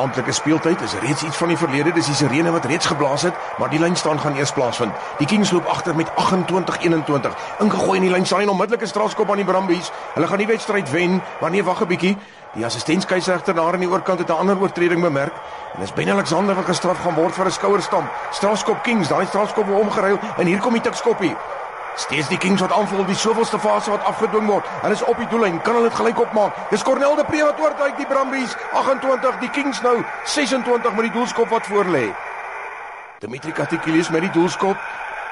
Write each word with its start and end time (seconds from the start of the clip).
Amptelike 0.00 0.32
speeltyd 0.32 0.80
is 0.80 0.94
reeds 1.02 1.22
iets 1.22 1.36
van 1.36 1.50
die 1.52 1.56
verlede. 1.60 1.92
Dis 1.92 2.06
die 2.08 2.14
sirene 2.16 2.50
wat 2.54 2.64
reeds 2.64 2.88
geblaas 2.88 3.26
het, 3.28 3.36
maar 3.60 3.68
die 3.68 3.80
lyn 3.80 3.96
staan 3.96 4.20
gaan 4.20 4.36
eers 4.38 4.52
plaasvind. 4.56 4.96
Die 5.18 5.26
Kings 5.28 5.50
loop 5.52 5.66
agter 5.68 5.96
met 5.96 6.08
28-21. 6.16 7.36
Ingegooi 7.60 7.98
in 7.98 8.06
die 8.06 8.12
lyn 8.12 8.26
staan 8.26 8.42
'n 8.46 8.48
onmiddellike 8.48 8.86
strafskop 8.86 9.30
aan 9.30 9.42
die 9.42 9.44
Brumbies. 9.44 9.92
Hulle 10.14 10.26
gaan 10.26 10.38
die 10.38 10.46
wedstryd 10.46 10.90
wen, 10.90 11.22
maar 11.40 11.50
nee, 11.50 11.64
wag 11.64 11.82
'n 11.82 11.86
bietjie. 11.86 12.16
Die 12.54 12.64
assistentskeieregter 12.64 13.54
daar 13.54 13.72
aan 13.72 13.84
die 13.84 13.90
oorkant 13.90 14.18
het 14.18 14.28
'n 14.28 14.40
ander 14.40 14.60
oortreding 14.60 15.02
bemerk. 15.02 15.34
En 15.74 15.80
dis 15.80 15.92
Ben 15.92 16.10
Alexander 16.10 16.54
wat 16.54 16.64
gestraf 16.64 16.98
gaan 17.02 17.14
word 17.14 17.34
vir 17.34 17.46
'n 17.46 17.50
skouerstamp. 17.50 18.10
Strafskop 18.30 18.82
Kings, 18.82 19.08
daai 19.08 19.26
strafskop 19.26 19.66
word 19.66 19.80
omgeruil 19.80 20.18
en 20.36 20.46
hier 20.46 20.58
kom 20.58 20.72
die 20.72 20.82
tikskoppie. 20.82 21.36
Steeds 21.98 22.28
die 22.30 22.38
Kings 22.38 22.60
wat 22.62 22.72
aanval, 22.72 23.02
die 23.04 23.18
soveelste 23.18 23.58
fase 23.58 23.90
wat 23.90 24.04
afgedwing 24.06 24.46
word. 24.46 24.66
Hulle 24.84 24.94
is 24.94 25.02
op 25.10 25.18
die 25.18 25.26
doellyn, 25.30 25.58
kan 25.66 25.74
hulle 25.74 25.88
dit 25.90 25.98
gelyk 25.98 26.20
opmaak. 26.22 26.56
Dis 26.70 26.84
Cornel 26.86 27.16
de 27.18 27.24
Pre 27.26 27.42
wat 27.44 27.60
oortuig 27.60 27.96
die 27.98 28.06
Brumbies 28.06 28.54
28, 28.78 29.40
die 29.42 29.50
Kings 29.50 29.82
nou 29.82 29.96
26 30.24 30.94
met 30.94 31.08
die 31.08 31.14
doelskop 31.18 31.50
wat 31.50 31.66
voor 31.66 31.90
lê. 31.90 32.06
Dimitri 33.20 33.52
Katikilis 33.52 34.10
met 34.14 34.24
die 34.28 34.32
doelskop. 34.36 34.78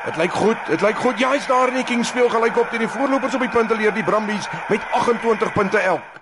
Dit 0.05 0.19
lyk 0.21 0.35
goed, 0.35 0.69
dit 0.69 0.83
lyk 0.83 1.01
goed. 1.03 1.19
Ja, 1.23 1.33
hy's 1.35 1.47
daar 1.47 1.71
in 1.71 1.81
die 1.81 1.87
Kings 1.87 2.11
speel 2.11 2.29
gelyk 2.33 2.59
op 2.59 2.71
teen 2.71 2.85
die 2.85 2.91
voorlopers 2.91 3.39
op 3.39 3.47
die 3.47 3.55
punte 3.55 3.79
leer 3.79 3.95
die 3.95 4.05
Brumbies 4.05 4.51
met 4.69 4.85
28 4.99 5.55
punte 5.55 5.79
elk. 5.79 6.21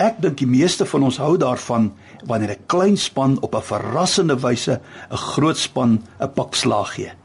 Ek 0.00 0.16
dink 0.24 0.40
die 0.40 0.48
meeste 0.48 0.86
van 0.88 1.04
ons 1.04 1.20
hou 1.20 1.34
daarvan 1.36 1.92
wanneer 2.24 2.56
'n 2.56 2.66
klein 2.66 2.96
span 2.96 3.36
op 3.40 3.54
'n 3.54 3.62
verrassende 3.62 4.40
wyse 4.40 4.80
'n 5.10 5.16
groot 5.16 5.56
span 5.56 6.00
'n 6.20 6.32
pak 6.32 6.54
slaag 6.54 6.94
gee 6.94 7.19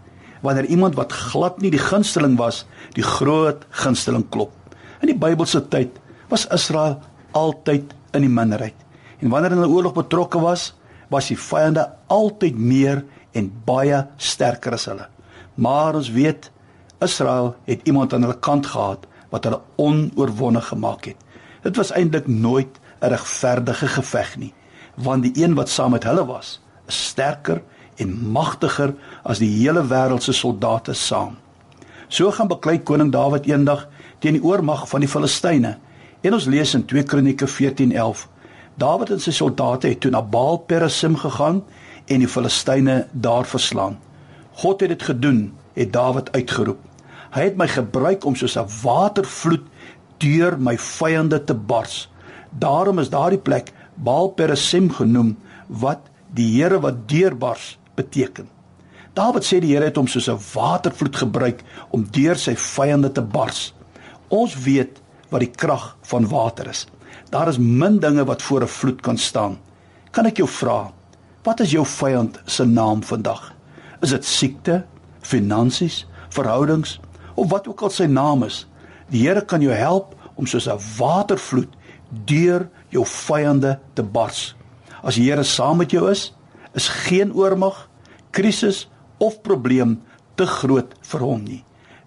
wanneer 0.45 0.70
iemand 0.72 0.95
wat 0.99 1.13
glad 1.13 1.59
nie 1.62 1.72
die 1.73 1.81
gunsteling 1.81 2.38
was, 2.40 2.63
die 2.94 3.05
groot 3.05 3.66
gunsteling 3.84 4.27
klop. 4.30 4.53
In 5.02 5.12
die 5.12 5.17
Bybelse 5.17 5.63
tyd 5.70 5.98
was 6.31 6.48
Israel 6.53 6.99
altyd 7.36 7.94
in 8.16 8.26
die 8.26 8.31
minderheid. 8.31 8.77
En 9.20 9.31
wanneer 9.34 9.55
hulle 9.55 9.66
in 9.66 9.72
'n 9.72 9.76
oorlog 9.76 9.94
betrokke 9.94 10.39
was, 10.39 10.73
was 11.09 11.27
die 11.27 11.38
vyande 11.38 11.86
altyd 12.08 12.58
meer 12.58 13.03
en 13.34 13.52
baie 13.66 14.08
sterker 14.17 14.73
as 14.73 14.86
hulle. 14.86 15.08
Maar 15.56 15.95
ons 15.95 16.11
weet 16.11 16.52
Israel 17.03 17.56
het 17.66 17.81
iemand 17.84 18.14
aan 18.14 18.22
hulle 18.22 18.39
kant 18.39 18.66
gehad 18.66 19.06
wat 19.30 19.44
hulle 19.44 19.62
onoorwonne 19.75 20.62
gemaak 20.62 21.06
het. 21.06 21.17
Dit 21.64 21.75
was 21.75 21.91
eintlik 21.91 22.28
nooit 22.28 22.80
'n 23.02 23.09
regverdige 23.09 23.88
geveg 23.88 24.38
nie, 24.38 24.53
want 24.95 25.23
die 25.23 25.44
een 25.44 25.56
wat 25.56 25.69
saam 25.69 25.91
met 25.91 26.03
hulle 26.03 26.25
was, 26.25 26.62
is 26.88 27.08
sterker 27.08 27.62
en 27.95 28.31
magtiger 28.31 28.93
as 29.23 29.39
die 29.39 29.49
hele 29.49 29.83
wêreld 29.88 30.23
se 30.23 30.33
soldate 30.33 30.93
saam. 30.93 31.38
So 32.07 32.31
gaan 32.31 32.47
beklei 32.47 32.79
koning 32.83 33.11
Dawid 33.11 33.47
eendag 33.49 33.88
teen 34.19 34.38
die 34.38 34.43
oormag 34.43 34.85
van 34.89 35.03
die 35.03 35.09
Filistyne. 35.09 35.75
En 36.21 36.33
ons 36.33 36.47
lees 36.49 36.73
in 36.77 36.85
2 36.85 37.03
Kronieke 37.03 37.47
14:11. 37.47 38.27
Dawid 38.77 39.09
en 39.09 39.19
sy 39.19 39.31
soldate 39.31 39.88
het 39.88 39.99
toe 39.99 40.11
na 40.11 40.21
Baal 40.21 40.57
Perazim 40.57 41.16
gegaan 41.16 41.63
en 42.05 42.19
die 42.19 42.27
Filistyne 42.27 43.07
daar 43.11 43.45
verslaan. 43.45 43.97
God 44.51 44.81
het 44.81 44.89
dit 44.89 45.03
gedoen, 45.03 45.53
het 45.73 45.93
Dawid 45.93 46.31
uitgeroep. 46.31 46.79
Hy 47.31 47.41
het 47.41 47.57
my 47.57 47.67
gebruik 47.67 48.25
om 48.25 48.35
soos 48.35 48.57
'n 48.57 48.67
watervloed 48.83 49.63
deur 50.17 50.59
my 50.59 50.77
vyande 50.77 51.43
te 51.43 51.53
bars. 51.53 52.09
Daarom 52.49 52.99
is 52.99 53.09
daardie 53.09 53.39
plek 53.39 53.73
Baal 53.95 54.27
Perazim 54.27 54.91
genoem 54.91 55.38
wat 55.67 55.99
die 56.33 56.61
Here 56.61 56.79
wat 56.79 57.07
deurbars 57.09 57.77
beteken. 57.95 58.47
Dawid 59.15 59.45
sê 59.47 59.61
die 59.63 59.71
Here 59.71 59.88
het 59.88 59.95
hom 59.95 60.07
soos 60.07 60.27
'n 60.27 60.39
watervloed 60.53 61.15
gebruik 61.15 61.63
om 61.91 62.03
deur 62.03 62.35
sy 62.35 62.55
vyande 62.55 63.11
te 63.11 63.21
bars. 63.21 63.73
Ons 64.29 64.55
weet 64.55 64.99
wat 65.29 65.39
die 65.39 65.51
krag 65.51 65.95
van 66.01 66.27
water 66.27 66.67
is. 66.67 66.88
Daar 67.29 67.47
is 67.47 67.57
min 67.57 67.99
dinge 67.99 68.25
wat 68.25 68.41
voor 68.41 68.61
'n 68.61 68.67
vloed 68.67 69.01
kan 69.01 69.17
staan. 69.17 69.57
Kan 70.11 70.25
ek 70.25 70.38
jou 70.38 70.47
vra, 70.47 70.91
wat 71.43 71.59
is 71.59 71.71
jou 71.71 71.85
vyand 71.85 72.41
se 72.45 72.66
naam 72.66 73.03
vandag? 73.03 73.53
Is 74.01 74.09
dit 74.09 74.25
siekte, 74.25 74.85
finansies, 75.21 76.05
verhoudings 76.29 77.00
of 77.35 77.50
wat 77.50 77.67
ook 77.67 77.81
al 77.81 77.89
sy 77.89 78.05
naam 78.05 78.44
is? 78.44 78.67
Die 79.09 79.28
Here 79.28 79.45
kan 79.45 79.61
jou 79.61 79.73
help 79.73 80.16
om 80.35 80.45
soos 80.45 80.67
'n 80.67 80.79
watervloed 80.97 81.69
deur 82.25 82.69
jou 82.89 83.05
vyande 83.05 83.79
te 83.94 84.03
bars. 84.03 84.55
As 85.03 85.16
die 85.16 85.29
Here 85.29 85.44
saam 85.44 85.78
met 85.78 85.91
jou 85.91 86.09
is, 86.11 86.34
is 86.75 86.88
geen 87.08 87.34
oormag, 87.34 87.88
krisis 88.36 88.86
of 89.24 89.41
probleem 89.41 90.00
te 90.36 90.46
groot 90.46 90.91
vir 91.12 91.24
hom 91.24 91.44
nie. 91.44 91.63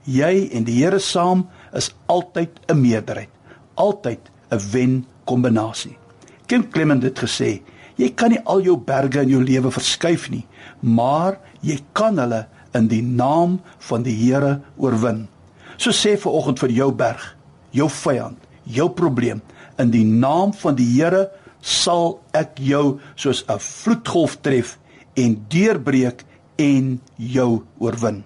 Jy 0.09 0.49
en 0.56 0.65
die 0.65 0.79
Here 0.79 1.01
saam 1.01 1.47
is 1.77 1.91
altyd 2.09 2.61
'n 2.69 2.81
meerderheid, 2.81 3.31
altyd 3.77 4.21
'n 4.51 4.61
wen 4.73 5.07
kombinasie. 5.25 5.99
Kim 6.47 6.69
Clement 6.71 7.03
het 7.03 7.19
gesê, 7.19 7.61
jy 7.97 8.09
kan 8.15 8.31
nie 8.31 8.45
al 8.45 8.62
jou 8.62 8.77
berge 8.77 9.21
in 9.21 9.28
jou 9.28 9.43
lewe 9.43 9.71
verskuif 9.71 10.31
nie, 10.31 10.47
maar 10.81 11.39
jy 11.61 11.78
kan 11.93 12.19
hulle 12.19 12.47
in 12.75 12.89
die 12.89 13.03
naam 13.03 13.61
van 13.78 14.03
die 14.03 14.15
Here 14.15 14.61
oorwin. 14.77 15.28
So 15.77 15.91
sê 15.91 16.17
vir 16.17 16.33
oggend 16.33 16.59
vir 16.59 16.71
jou 16.71 16.93
berg, 16.93 17.37
jou 17.71 17.89
vyand, 17.89 18.39
jou 18.65 18.89
probleem, 18.89 19.43
in 19.78 19.91
die 19.91 20.05
naam 20.05 20.53
van 20.55 20.77
die 20.78 20.87
Here 20.87 21.28
sal 21.61 22.21
ek 22.33 22.59
jou 22.59 22.99
soos 23.15 23.44
'n 23.49 23.59
vloedgolf 23.59 24.37
tref 24.41 24.78
en 25.15 25.44
deurbreek 25.49 26.25
en 26.56 27.00
jou 27.16 27.65
oorwin. 27.78 28.25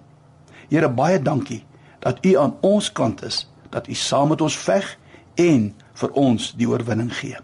Here 0.69 0.89
baie 0.89 1.21
dankie 1.21 1.63
dat 1.99 2.25
U 2.25 2.35
aan 2.37 2.55
ons 2.61 2.91
kant 2.91 3.23
is, 3.23 3.47
dat 3.69 3.87
U 3.87 3.93
saam 3.93 4.29
met 4.29 4.41
ons 4.41 4.57
veg 4.57 4.97
en 5.35 5.73
vir 5.93 6.11
ons 6.11 6.53
die 6.57 6.67
oorwinning 6.67 7.13
gee. 7.13 7.37